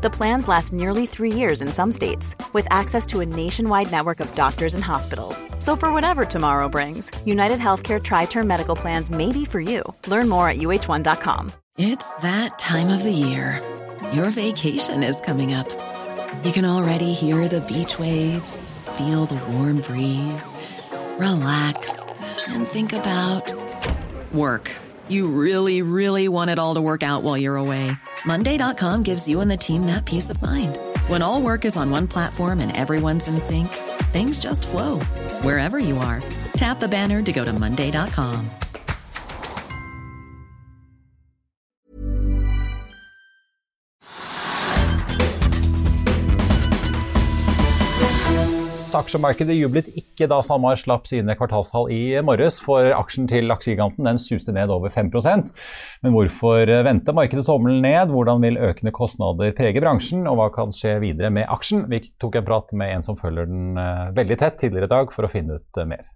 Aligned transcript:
The 0.00 0.10
plans 0.10 0.46
last 0.46 0.72
nearly 0.72 1.06
three 1.06 1.32
years 1.32 1.60
in 1.60 1.66
some 1.66 1.90
states, 1.90 2.36
with 2.52 2.68
access 2.70 3.04
to 3.06 3.18
a 3.18 3.26
nationwide 3.26 3.90
network 3.90 4.20
of 4.20 4.32
doctors 4.36 4.74
and 4.74 4.84
hospitals. 4.84 5.44
So, 5.58 5.74
for 5.74 5.92
whatever 5.92 6.24
tomorrow 6.24 6.68
brings, 6.68 7.10
United 7.26 7.58
Healthcare 7.58 8.00
Tri 8.00 8.26
Term 8.26 8.46
Medical 8.46 8.76
Plans 8.76 9.10
may 9.10 9.32
be 9.32 9.44
for 9.44 9.60
you. 9.60 9.82
Learn 10.06 10.28
more 10.28 10.48
at 10.48 10.58
uh1.com. 10.58 11.50
It's 11.78 12.16
that 12.18 12.60
time 12.60 12.90
of 12.90 13.02
the 13.02 13.10
year. 13.10 13.60
Your 14.12 14.30
vacation 14.30 15.02
is 15.02 15.20
coming 15.20 15.52
up. 15.52 15.68
You 16.44 16.52
can 16.52 16.64
already 16.64 17.12
hear 17.12 17.48
the 17.48 17.62
beach 17.62 17.98
waves, 17.98 18.70
feel 18.96 19.26
the 19.26 19.40
warm 19.50 19.80
breeze, 19.80 20.54
relax, 21.18 22.22
and 22.46 22.68
think 22.68 22.92
about 22.92 23.52
work. 24.32 24.70
You 25.08 25.26
really, 25.26 25.82
really 25.82 26.28
want 26.28 26.50
it 26.50 26.60
all 26.60 26.74
to 26.74 26.80
work 26.80 27.02
out 27.02 27.24
while 27.24 27.36
you're 27.36 27.56
away. 27.56 27.96
Monday.com 28.24 29.02
gives 29.02 29.28
you 29.28 29.40
and 29.40 29.50
the 29.50 29.56
team 29.56 29.86
that 29.86 30.04
peace 30.04 30.30
of 30.30 30.40
mind. 30.42 30.78
When 31.06 31.22
all 31.22 31.42
work 31.42 31.64
is 31.64 31.76
on 31.76 31.90
one 31.90 32.08
platform 32.08 32.60
and 32.60 32.76
everyone's 32.76 33.28
in 33.28 33.38
sync, 33.38 33.68
things 34.12 34.40
just 34.40 34.66
flow 34.66 34.98
wherever 35.42 35.78
you 35.78 35.98
are. 35.98 36.22
Tap 36.56 36.80
the 36.80 36.88
banner 36.88 37.22
to 37.22 37.32
go 37.32 37.44
to 37.44 37.52
Monday.com. 37.52 38.50
Aksjemarkedet 48.98 49.54
jublet 49.54 49.88
ikke 49.94 50.26
da 50.30 50.40
SalMar 50.42 50.78
slapp 50.80 51.06
sine 51.06 51.36
kvartalstall 51.38 51.86
i 51.94 52.18
morges, 52.24 52.58
for 52.64 52.88
aksjen 52.96 53.28
til 53.30 53.52
aksjegiganten 53.54 54.08
den 54.08 54.18
suste 54.18 54.54
ned 54.54 54.72
over 54.74 54.90
5% 54.90 55.52
Men 56.02 56.14
hvorfor 56.14 56.72
venter 56.86 57.14
markedet 57.14 57.46
tommelen 57.46 57.84
ned? 57.84 58.10
Hvordan 58.10 58.42
vil 58.42 58.58
økende 58.58 58.94
kostnader 58.94 59.54
prege 59.54 59.82
bransjen, 59.84 60.26
og 60.26 60.40
hva 60.40 60.50
kan 60.54 60.74
skje 60.74 60.96
videre 61.04 61.30
med 61.34 61.46
aksjen? 61.46 61.86
Vi 61.92 62.02
tok 62.18 62.40
en 62.40 62.46
prat 62.48 62.74
med 62.74 62.96
en 62.96 63.06
som 63.06 63.18
følger 63.18 63.46
den 63.46 63.78
eh, 63.78 64.08
veldig 64.18 64.38
tett 64.40 64.58
tidligere 64.58 64.90
i 64.90 64.94
dag, 64.96 65.14
for 65.14 65.28
å 65.28 65.32
finne 65.32 65.60
ut 65.60 65.78
eh, 65.80 65.88
mer. 65.88 66.06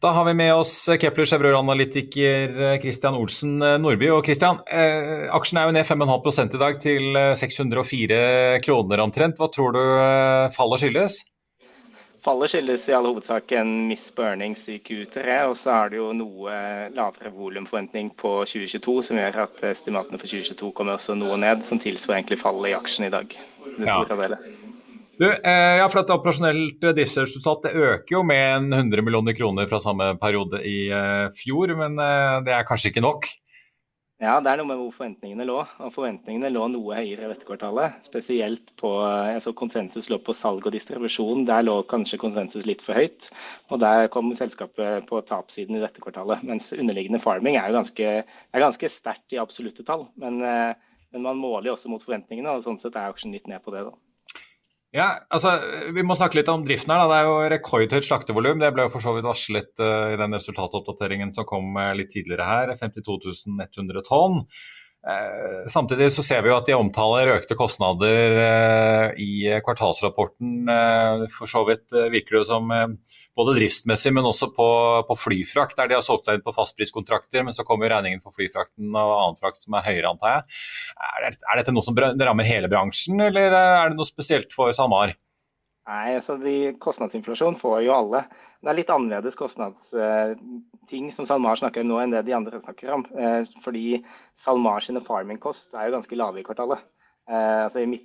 Da 0.00 0.14
har 0.16 0.24
vi 0.24 0.32
med 0.32 0.54
oss 0.56 0.72
Kepler 0.96 1.28
Chevreur-analytiker 1.28 2.78
Christian 2.80 3.18
Olsen 3.18 3.58
Nordby. 3.60 4.08
Og 4.14 4.24
Christian, 4.24 4.62
eh, 4.66 5.26
aksjen 5.36 5.60
er 5.60 5.68
jo 5.68 5.74
ned 5.76 5.86
5,5% 5.86 6.56
i 6.56 6.62
dag 6.62 6.78
til 6.80 7.20
604 7.36 8.22
kroner 8.64 9.04
omtrent. 9.04 9.36
Hva 9.36 9.50
tror 9.52 9.76
du 9.76 9.82
fallet 10.56 10.82
skyldes? 10.82 11.20
Fallet 12.20 12.52
skyldes 12.52 12.84
i 12.90 12.92
all 12.92 13.06
hovedsak 13.08 13.52
en 13.56 13.70
miss 13.88 14.10
på 14.12 14.24
earnings 14.26 14.66
i 14.68 14.76
Q3, 14.84 15.22
og 15.48 15.54
så 15.56 15.72
er 15.72 15.92
det 15.92 16.00
jo 16.02 16.10
noe 16.12 16.56
lavere 16.92 17.32
volumforventning 17.32 18.10
på 18.20 18.34
2022, 18.44 18.96
som 19.08 19.20
gjør 19.20 19.38
at 19.46 19.62
estimatene 19.70 20.20
for 20.20 20.28
2022 20.28 20.72
kommer 20.76 20.98
også 20.98 21.16
noe 21.16 21.38
ned, 21.40 21.64
som 21.64 21.80
tilsvarer 21.80 22.20
egentlig 22.20 22.42
fallet 22.42 22.74
i 22.74 22.76
aksjen 22.76 23.08
i 23.08 23.14
dag. 23.14 23.38
Det 23.78 23.88
store 23.88 24.28
ja. 24.34 24.40
Du, 25.20 25.26
eh, 25.28 25.76
ja, 25.76 25.88
for 25.92 26.00
at 26.00 26.12
operasjonelt 26.12 26.80
driftsresultat 26.80 27.66
øker 27.74 28.14
jo 28.14 28.22
med 28.24 28.70
100 28.72 29.04
millioner 29.04 29.36
kroner 29.36 29.68
fra 29.68 29.80
samme 29.80 30.14
periode 30.20 30.62
i 30.64 30.86
eh, 30.96 31.26
fjor, 31.36 31.74
men 31.76 32.00
eh, 32.00 32.38
det 32.46 32.54
er 32.56 32.64
kanskje 32.68 32.88
ikke 32.88 33.04
nok? 33.04 33.28
Ja, 34.20 34.34
det 34.44 34.50
er 34.50 34.58
noe 34.60 34.68
med 34.68 34.76
hvor 34.76 34.90
forventningene 34.92 35.46
lå. 35.48 35.54
Og 35.80 35.92
forventningene 35.94 36.50
lå 36.52 36.66
noe 36.68 36.96
høyere 36.98 37.24
i 37.24 37.28
dette 37.30 37.46
kvartalet. 37.48 38.02
Spesielt 38.04 38.74
på 38.80 38.90
altså 39.00 39.54
konsensus 39.56 40.10
lå 40.12 40.18
på 40.20 40.34
salg 40.36 40.66
og 40.68 40.74
distribusjon. 40.74 41.46
Der 41.48 41.64
lå 41.64 41.78
kanskje 41.88 42.18
konsensus 42.20 42.68
litt 42.68 42.84
for 42.84 43.00
høyt. 43.00 43.30
Og 43.72 43.80
der 43.80 44.10
kom 44.12 44.28
selskapet 44.36 45.08
på 45.08 45.22
tapssiden 45.30 45.78
i 45.78 45.80
dette 45.80 46.04
kvartalet. 46.04 46.44
Mens 46.44 46.68
underliggende 46.76 47.22
farming 47.24 47.56
er 47.56 47.72
jo 47.72 47.78
ganske, 47.78 48.12
er 48.28 48.66
ganske 48.66 48.92
sterkt 48.92 49.32
i 49.32 49.40
absolutte 49.40 49.88
tall. 49.88 50.04
Men, 50.20 50.36
eh, 50.44 50.76
men, 51.14 51.24
man 51.24 51.40
måler 51.40 51.70
jo 51.70 51.78
også 51.78 51.88
mot 51.88 52.04
forventningene, 52.04 52.52
og 52.52 52.68
sånn 52.68 52.76
sett 52.82 53.00
er 53.00 53.08
aksjen 53.08 53.32
litt 53.32 53.48
ned 53.48 53.64
på 53.64 53.72
det. 53.72 53.86
da. 53.88 54.09
Ja, 54.90 55.20
altså, 55.30 55.52
Vi 55.94 56.02
må 56.02 56.16
snakke 56.18 56.40
litt 56.40 56.50
om 56.50 56.64
driften 56.66 56.90
her. 56.90 57.04
da. 57.04 57.08
Det 57.10 57.18
er 57.20 57.28
jo 57.28 57.50
rekordhøyt 57.52 58.06
slaktevolum. 58.06 58.58
Det 58.58 58.72
ble 58.74 58.88
jo 58.88 58.92
for 58.92 59.04
så 59.04 59.14
vidt 59.14 59.28
varslet 59.28 59.70
uh, 59.78 60.10
i 60.14 60.18
den 60.18 60.34
resultatoppdateringen 60.34 61.30
som 61.36 61.46
kom 61.46 61.76
uh, 61.78 61.92
litt 61.94 62.10
tidligere 62.10 62.48
her. 62.48 62.74
52 62.80 63.44
100 63.46 64.02
tonn. 64.08 64.42
Uh, 65.00 65.64
samtidig 65.72 66.10
så 66.12 66.22
ser 66.26 66.42
vi 66.44 66.50
jo 66.50 66.58
at 66.58 66.66
de 66.68 66.76
omtaler 66.76 67.32
økte 67.38 67.56
kostnader 67.56 69.14
i 69.16 69.48
kvartalsrapporten. 69.64 70.68
for 71.32 71.48
så 71.48 71.64
vidt 71.68 71.88
virker 72.12 72.40
det 72.40 72.46
som 72.50 72.68
både 73.40 73.56
driftsmessig, 73.56 74.12
men 74.14 74.28
også 74.28 74.50
på, 74.54 74.68
på, 75.08 75.16
flyfrakt, 75.18 75.76
der 75.78 75.90
de 75.90 75.96
har 75.96 76.04
solgt 76.04 76.28
seg 76.28 76.38
inn 76.38 76.44
på 76.44 76.54
fastpriskontrakter. 76.56 77.44
Men 77.46 77.56
så 77.56 77.64
kommer 77.66 77.92
regningen 77.92 78.22
for 78.24 78.36
flyfrakten 78.36 78.92
og 78.92 79.14
annen 79.16 79.40
frakt 79.40 79.62
som 79.64 79.76
er 79.78 79.86
høyere, 79.86 80.12
antar 80.12 80.36
jeg. 80.36 80.60
Er, 81.08 81.30
er 81.30 81.60
dette 81.62 81.74
noe 81.74 81.86
som 81.86 81.96
rammer 81.96 82.48
hele 82.48 82.70
bransjen, 82.72 83.20
eller 83.30 83.56
er 83.56 83.92
det 83.92 83.98
noe 83.98 84.08
spesielt 84.08 84.52
for 84.56 84.74
SalMar? 84.76 85.16
Nei, 85.90 86.14
altså 86.14 86.36
de, 86.38 86.54
Kostnadsinflasjon 86.78 87.58
får 87.58 87.80
jo 87.82 87.96
alle. 87.96 88.22
Det 88.60 88.70
er 88.70 88.76
litt 88.78 88.92
annerledes 88.94 89.38
kostnadsting 89.38 91.08
uh, 91.08 91.14
som 91.16 91.26
SalMar 91.26 91.58
snakker 91.58 91.82
om 91.82 91.90
nå 91.90 91.98
enn 91.98 92.14
det 92.14 92.22
de 92.28 92.36
andre 92.36 92.60
snakker 92.62 92.92
om. 92.94 93.02
Uh, 93.10 93.42
fordi 93.64 93.98
SalMar 94.38 94.84
sine 94.86 95.02
farming-kost 95.02 95.74
er 95.74 95.88
jo 95.88 95.96
ganske 95.96 96.20
lave 96.20 96.42
i 96.42 96.46
kvartalet. 96.46 96.84
Eh, 97.30 97.64
altså 97.64 97.84
I, 97.84 97.98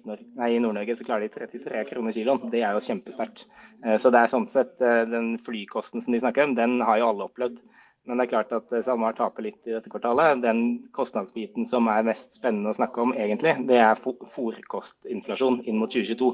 i 0.54 0.60
Nord-Norge 0.62 0.98
så 1.00 1.06
klarer 1.08 1.26
de 1.26 1.34
33 1.34 1.86
kroner 1.90 2.14
kiloen. 2.14 2.52
Det 2.52 2.62
er 2.62 2.76
jo 2.76 2.84
kjempesterkt. 2.86 3.46
Eh, 3.82 3.98
så 4.02 4.12
det 4.14 4.22
er 4.22 4.34
sånn 4.34 4.46
sett 4.50 4.82
eh, 4.86 5.02
den 5.10 5.36
flykosten 5.46 6.04
som 6.04 6.14
de 6.14 6.22
snakker 6.22 6.46
om, 6.46 6.54
den 6.58 6.78
har 6.86 7.02
jo 7.02 7.10
alle 7.10 7.26
opplevd. 7.30 7.58
Men 8.06 8.20
det 8.20 8.28
er 8.28 8.32
klart 8.36 8.52
at 8.54 8.74
SalMar 8.86 9.16
taper 9.18 9.48
litt 9.48 9.66
i 9.66 9.74
dette 9.74 9.90
kvartalet. 9.90 10.44
Den 10.44 10.60
kostnadsbiten 10.94 11.66
som 11.70 11.88
er 11.90 12.06
mest 12.06 12.36
spennende 12.38 12.70
å 12.70 12.78
snakke 12.78 13.02
om, 13.02 13.14
egentlig, 13.18 13.56
det 13.66 13.80
er 13.82 14.02
fòrkostinflasjon 14.02 15.64
inn 15.66 15.80
mot 15.82 15.90
2022. 15.90 16.28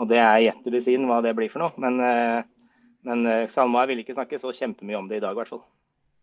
Og 0.00 0.08
det 0.08 0.20
er 0.22 0.46
gjett 0.46 0.62
du 0.64 0.72
be 0.72 0.96
hva 1.10 1.18
det 1.24 1.34
blir 1.36 1.52
for 1.52 1.66
noe. 1.66 1.74
Men, 1.76 2.00
men 3.04 3.28
SalMar 3.52 3.90
vil 3.90 4.00
ikke 4.00 4.16
snakke 4.16 4.40
så 4.40 4.54
kjempemye 4.56 4.96
om 4.96 5.10
det 5.10 5.18
i 5.18 5.24
dag, 5.24 5.36
i 5.36 5.40
hvert 5.42 5.52
fall. 5.52 5.60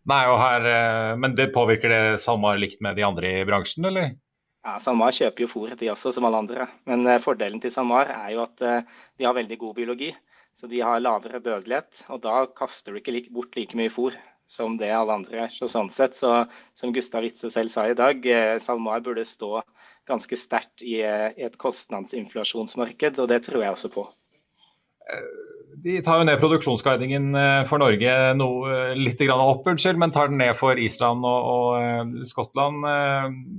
Nei, 0.08 0.24
her, 0.40 0.66
Men 1.20 1.36
det 1.38 1.52
påvirker 1.54 1.94
det 1.94 2.02
SalMar 2.24 2.58
likt 2.58 2.82
med 2.82 2.98
de 2.98 3.04
andre 3.06 3.36
i 3.38 3.44
bransjen, 3.46 3.86
eller? 3.86 4.16
Ja, 4.66 4.80
SalMar 4.82 5.14
kjøper 5.14 5.44
jo 5.44 5.50
fôr 5.52 5.76
de 5.78 5.92
også, 5.92 6.10
som 6.16 6.26
alle 6.26 6.40
andre. 6.42 6.66
Men 6.90 7.06
fordelen 7.22 7.62
til 7.62 7.70
SalMar 7.70 8.10
er 8.16 8.32
jo 8.34 8.42
at 8.48 8.58
de 8.66 9.28
har 9.28 9.38
veldig 9.38 9.60
god 9.62 9.78
biologi. 9.78 10.10
Så 10.58 10.66
de 10.66 10.82
har 10.82 10.98
lavere 10.98 11.38
dødelighet, 11.38 12.02
og 12.10 12.24
da 12.24 12.40
kaster 12.50 12.90
du 12.90 12.98
ikke 12.98 13.28
bort 13.30 13.54
like 13.54 13.78
mye 13.78 13.94
fôr 13.94 14.16
som 14.48 14.78
det 14.80 14.90
alle 14.94 15.18
andre 15.20 15.44
er. 15.46 15.54
Så 15.54 15.68
sånn 15.70 15.90
sett, 15.94 16.16
så, 16.18 16.42
som 16.78 16.94
Gustav 16.94 17.26
Witze 17.26 17.50
selv 17.52 17.72
sa 17.74 17.86
i 17.88 17.96
dag, 17.98 18.24
uh, 18.24 18.56
SalMar 18.64 19.04
burde 19.04 19.26
stå 19.28 19.62
ganske 20.08 20.38
sterkt 20.40 20.80
i, 20.80 21.02
i 21.02 21.44
et 21.44 21.58
kostnadsinflasjonsmarked, 21.60 23.20
og 23.20 23.28
det 23.28 23.42
tror 23.44 23.60
jeg 23.60 23.74
også 23.74 23.90
på. 23.92 24.06
De 25.84 25.98
tar 26.04 26.20
jo 26.20 26.24
ned 26.26 26.40
produksjonsguidingen 26.40 27.28
eh, 27.38 27.60
for 27.68 27.80
Norge 27.80 28.14
noe 28.36 28.78
litt 28.96 29.20
litt 29.20 29.30
opp, 29.32 29.68
unnskyld, 29.68 30.00
men 30.00 30.12
tar 30.12 30.32
den 30.32 30.40
ned 30.40 30.56
for 30.56 30.80
Island 30.80 31.28
og, 31.28 31.50
og 31.52 31.68
eh, 31.78 32.24
Skottland. 32.28 32.88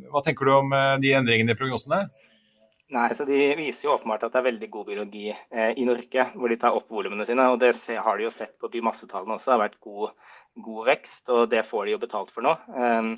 Hva 0.09 0.23
tenker 0.25 0.49
du 0.49 0.55
om 0.57 0.73
de 1.01 1.13
endringene 1.15 1.53
i 1.53 1.59
prognosene? 1.59 2.03
Nei, 2.89 3.09
så 3.13 3.25
De 3.25 3.37
viser 3.53 3.85
jo 3.85 3.93
åpenbart 3.93 4.23
at 4.25 4.33
det 4.33 4.39
er 4.39 4.47
veldig 4.47 4.67
god 4.73 4.87
biologi 4.87 5.27
eh, 5.29 5.75
i 5.77 5.85
Norge, 5.85 6.23
hvor 6.33 6.49
de 6.49 6.57
tar 6.57 6.77
opp 6.77 6.87
volumene 6.89 7.27
sine. 7.29 7.45
og 7.45 7.59
Det 7.61 7.75
har 8.01 8.17
de 8.17 8.25
jo 8.25 8.31
sett 8.33 8.55
på 8.57 8.69
biomassetallene 8.73 9.35
også. 9.35 9.51
Det 9.51 9.53
har 9.53 9.61
vært 9.61 9.83
god, 9.85 10.31
god, 10.55 10.85
vekst, 10.89 11.29
og 11.33 11.49
det 11.51 11.65
får 11.67 11.85
de 11.85 11.95
jo 11.95 12.01
betalt 12.01 12.33
for 12.35 12.45
nå. 12.45 12.55
Um, 12.73 13.13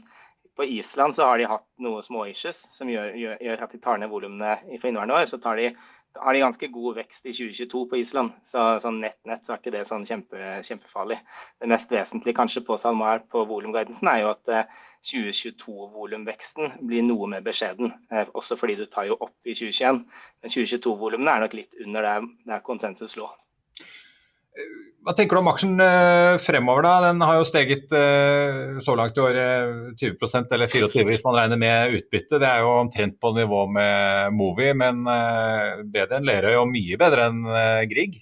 på 0.57 0.67
Island 0.67 1.15
så 1.15 1.29
har 1.29 1.39
de 1.39 1.47
hatt 1.47 1.67
noe 1.81 2.03
småissues 2.03 2.59
som 2.75 2.89
gjør, 2.91 3.15
gjør, 3.15 3.39
gjør, 3.47 3.63
at 3.65 3.73
de 3.73 3.79
tar 3.81 4.01
ned 4.01 4.11
volumene 4.11 4.57
for 4.81 4.89
inneværende 4.89 5.15
år. 5.15 5.29
Så 5.31 5.39
de 5.39 5.71
har 6.19 6.33
de 6.33 6.43
ganske 6.43 6.67
god 6.67 6.95
vekst 6.99 7.25
i 7.25 7.33
2022 7.33 7.83
på 7.89 7.99
Island. 8.01 8.35
Så 8.47 8.63
sånn 8.83 8.99
nett-nett 9.03 9.47
så 9.47 9.55
er 9.55 9.61
ikke 9.61 9.73
det 9.77 9.85
sånn 9.87 10.05
kjempe, 10.07 10.59
kjempefarlig. 10.67 11.21
Det 11.61 11.71
mest 11.71 11.93
vesentlige 11.95 12.37
kanskje 12.37 12.65
på 12.67 12.77
SalMar 12.81 13.23
på 13.31 13.45
volumguidansen 13.47 14.11
er 14.11 14.25
jo 14.25 14.33
at 14.33 14.53
2022-volumveksten 15.07 16.67
eh, 16.67 16.79
blir 16.91 17.05
noe 17.07 17.29
mer 17.31 17.45
beskjeden. 17.45 17.93
Eh, 18.11 18.27
også 18.37 18.59
fordi 18.59 18.77
du 18.81 18.85
tar 18.91 19.07
jo 19.09 19.17
opp 19.17 19.35
i 19.47 19.55
2021. 19.55 20.03
Men 20.43 20.55
2022-volumene 20.55 21.35
er 21.35 21.45
nok 21.45 21.57
litt 21.57 21.79
under 21.85 22.09
der, 22.09 22.31
der 22.49 22.65
konsensus 22.65 23.15
lå. 23.19 23.29
Hva 25.01 25.15
tenker 25.17 25.33
du 25.33 25.41
om 25.41 25.49
aksjen 25.49 25.81
eh, 25.81 26.35
fremover? 26.37 26.85
da? 26.85 26.93
Den 27.07 27.23
har 27.25 27.39
jo 27.39 27.45
steget 27.47 27.93
eh, 27.97 28.77
så 28.85 28.93
langt 28.97 29.15
i 29.17 29.23
år 29.23 29.39
20% 29.97 30.53
eller 30.53 30.69
24 30.69 31.05
hvis 31.07 31.23
man 31.25 31.37
regner 31.39 31.57
med 31.57 31.95
utbytte. 31.97 32.37
Det 32.37 32.45
er 32.45 32.61
jo 32.61 32.75
omtrent 32.83 33.17
på 33.17 33.31
nivå 33.33 33.63
med 33.73 34.35
Movi, 34.37 34.69
men 34.77 35.01
eh, 35.09 35.81
bedre 35.89 36.19
enn 36.19 36.29
Lerøy 36.29 36.59
og 36.59 36.69
mye 36.69 36.99
bedre 37.01 37.31
enn 37.31 37.41
Grieg? 37.89 38.21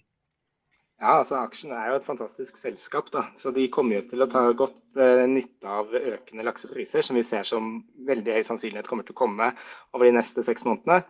Ja, 1.00 1.18
altså 1.18 1.42
Aksjen 1.42 1.76
er 1.76 1.92
jo 1.92 2.00
et 2.00 2.08
fantastisk 2.08 2.56
selskap. 2.60 3.12
da, 3.12 3.26
så 3.40 3.52
De 3.56 3.68
kommer 3.72 4.00
jo 4.00 4.08
til 4.14 4.24
å 4.24 4.32
ta 4.32 4.48
godt 4.56 5.00
nytte 5.32 5.68
av 5.84 5.92
økende 5.96 6.48
laksepriser, 6.48 7.04
som 7.04 7.20
vi 7.20 7.28
ser 7.28 7.48
som 7.48 7.78
veldig 8.08 8.40
høy 8.40 8.44
sannsynlighet 8.48 8.88
kommer 8.88 9.08
til 9.08 9.16
å 9.16 9.20
komme 9.20 9.52
over 9.96 10.08
de 10.08 10.16
neste 10.16 10.44
seks 10.48 10.68
månedene. 10.68 11.04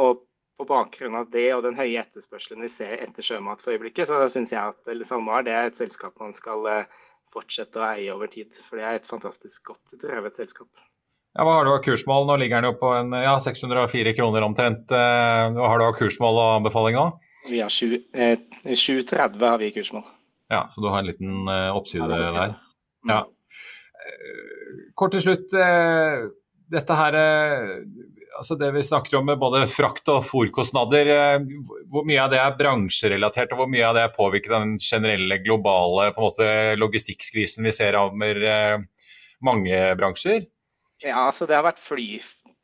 Og 0.00 0.24
På 0.58 0.66
bakgrunn 0.66 1.14
av 1.14 1.28
det 1.30 1.46
og 1.54 1.62
den 1.62 1.76
høye 1.78 2.00
etterspørselen 2.02 2.64
vi 2.64 2.70
ser 2.72 2.96
etter 3.04 3.22
sjømat 3.22 3.60
for 3.62 3.76
øyeblikket, 3.76 4.08
så 4.10 4.24
syns 4.32 4.50
jeg 4.50 4.58
at 4.58 5.06
SalMar 5.06 5.44
det 5.46 5.54
er 5.54 5.68
et 5.68 5.78
selskap 5.78 6.16
man 6.18 6.34
skal 6.34 6.66
uh, 6.66 7.04
fortsette 7.30 7.78
å 7.78 7.84
eie 7.92 8.10
over 8.10 8.30
tid. 8.32 8.50
For 8.66 8.80
det 8.80 8.88
er 8.88 8.98
et 8.98 9.06
fantastisk 9.06 9.70
godt 9.70 9.94
drevet 10.02 10.40
selskap. 10.40 10.66
Ja, 11.36 11.44
Hva 11.46 11.60
har 11.60 11.68
du 11.68 11.70
av 11.76 11.84
kursmål? 11.84 12.26
Nå 12.26 12.40
ligger 12.42 12.58
den 12.58 12.72
jo 12.72 12.78
på 12.80 12.90
en, 12.96 13.14
ja, 13.14 13.36
604 13.44 14.16
kroner 14.18 14.48
omtrent. 14.48 14.90
Hva 14.90 15.70
har 15.70 15.78
du 15.78 15.86
av 15.86 15.94
kursmål 16.00 16.40
og 16.42 16.52
anbefaling 16.56 16.98
nå? 16.98 17.06
Vi 17.46 17.60
har 17.62 17.70
7,30 17.70 18.18
eh, 18.18 19.28
har 19.44 19.62
vi 19.62 19.68
i 19.68 19.74
kursmål. 19.76 20.08
Ja, 20.50 20.64
så 20.72 20.82
du 20.82 20.88
har 20.90 21.04
en 21.04 21.10
liten 21.12 21.46
oppside 21.70 22.08
ja, 22.08 22.32
der. 22.34 22.56
Ja. 23.06 23.22
Uh, 24.02 24.82
kort 24.98 25.14
til 25.14 25.22
slutt. 25.28 25.54
Dette 26.68 26.98
her 26.98 27.20
altså 28.38 28.56
Det 28.58 28.70
vi 28.74 28.82
snakker 28.86 29.18
om 29.18 29.26
med 29.28 29.40
både 29.40 29.64
frakt 29.70 30.08
og 30.12 30.24
fòrkostnader, 30.26 31.10
hvor 31.90 32.06
mye 32.08 32.20
av 32.22 32.30
det 32.32 32.38
er 32.42 32.58
bransjerelatert, 32.58 33.52
og 33.52 33.62
hvor 33.62 33.72
mye 33.72 33.86
av 33.86 33.96
det 33.98 34.04
er 34.06 34.14
påvirket 34.14 34.54
av 34.54 34.64
den 34.64 34.76
generelle 34.82 35.40
globale 35.42 36.12
måte, 36.16 36.46
logistikkskvisen 36.78 37.66
vi 37.66 37.74
ser 37.74 37.96
rammer 37.98 38.40
mange 39.44 39.82
bransjer? 39.98 40.46
Ja, 41.04 41.28
altså 41.28 41.46
Det 41.46 41.54
har 41.54 41.66
vært 41.66 41.82
fly, 41.82 42.18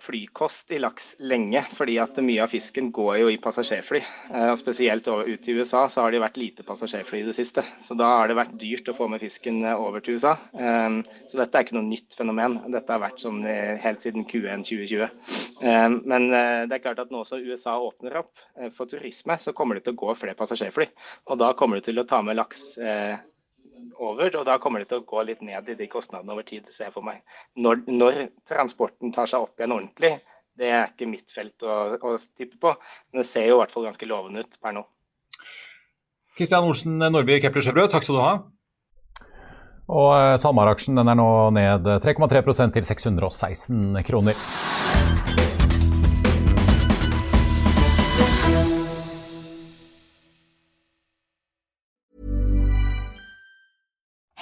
flykost 0.04 0.70
i 0.70 0.78
laks 0.78 1.14
lenge, 1.18 1.62
fordi 1.76 1.96
at 2.02 2.18
mye 2.22 2.42
av 2.44 2.52
fisken 2.52 2.90
går 2.94 3.16
jo 3.22 3.30
i 3.32 3.38
passasjerfly. 3.42 4.00
Eh, 4.30 4.48
og 4.50 4.58
Spesielt 4.60 5.08
ut 5.08 5.48
i 5.48 5.56
USA 5.56 5.86
så 5.88 6.04
har 6.04 6.12
det 6.12 6.22
vært 6.22 6.38
lite 6.40 6.66
passasjerfly 6.66 7.22
i 7.22 7.26
det 7.28 7.36
siste. 7.38 7.64
Så 7.84 7.96
da 7.98 8.10
har 8.18 8.28
det 8.28 8.38
vært 8.38 8.54
dyrt 8.60 8.90
å 8.90 8.96
få 8.96 9.08
med 9.12 9.22
fisken 9.24 9.62
eh, 9.64 9.80
over 9.80 10.04
til 10.04 10.18
USA. 10.18 10.36
Eh, 10.52 11.00
så 11.30 11.40
dette 11.40 11.58
er 11.58 11.66
ikke 11.66 11.78
noe 11.78 11.88
nytt 11.88 12.18
fenomen. 12.18 12.60
Dette 12.74 12.92
har 12.94 13.02
vært 13.02 13.22
sånn 13.24 13.42
helt 13.44 14.04
siden 14.04 14.26
Q1 14.28 14.64
2020. 14.68 15.08
Men 16.04 16.26
det 16.32 16.76
er 16.76 16.82
klart 16.82 17.00
at 17.02 17.12
nå 17.14 17.22
som 17.26 17.42
USA 17.42 17.76
åpner 17.80 18.18
opp 18.20 18.42
for 18.76 18.90
turisme, 18.90 19.36
så 19.40 19.54
kommer 19.56 19.78
det 19.78 19.84
til 19.86 19.94
å 19.94 20.00
gå 20.02 20.16
flere 20.18 20.36
passasjerfly. 20.38 20.86
Og 21.30 21.40
da 21.40 21.52
kommer 21.58 21.80
det 21.80 21.88
til 21.88 22.00
å 22.00 22.06
ta 22.08 22.20
med 22.24 22.38
laks 22.38 22.74
over, 23.98 24.30
og 24.38 24.46
da 24.48 24.58
kommer 24.62 24.82
det 24.82 24.90
til 24.90 25.02
å 25.02 25.06
gå 25.08 25.24
litt 25.28 25.42
ned 25.44 25.68
i 25.70 25.76
de 25.78 25.88
kostnadene 25.90 26.34
over 26.34 26.46
tid, 26.46 26.66
ser 26.72 26.88
jeg 26.88 26.94
for 26.96 27.06
meg. 27.06 27.22
Når, 27.60 27.84
når, 27.90 28.20
transporten 28.48 29.14
tar 29.14 29.30
seg 29.30 29.46
opp 29.46 29.60
igjen 29.60 29.76
ordentlig, 29.76 30.12
det 30.58 30.70
er 30.70 30.90
ikke 30.92 31.10
mitt 31.10 31.34
felt 31.34 31.66
å, 31.66 31.78
å 31.98 32.16
tippe 32.38 32.58
på, 32.62 32.74
men 33.12 33.22
det 33.22 33.28
ser 33.30 33.48
jo 33.48 33.58
i 33.58 33.62
hvert 33.62 33.74
fall 33.74 33.88
ganske 33.88 34.08
lovende 34.10 34.44
ut 34.44 34.58
per 34.62 34.76
nå. 34.76 34.84
Kristian 36.34 36.66
Olsen 36.66 36.98
Nordby 36.98 37.38
Kepler 37.42 37.62
Sjøbrød, 37.62 37.92
takk 37.94 38.06
skal 38.06 38.18
du 38.18 38.22
ha. 38.24 38.34
Og 39.94 40.14
eh, 40.16 40.36
SalMar-aksjen 40.40 40.98
er 41.02 41.18
nå 41.18 41.28
ned 41.54 41.90
3,3% 42.02 42.74
til 42.74 42.88
616 42.88 44.00
kroner. 44.08 44.38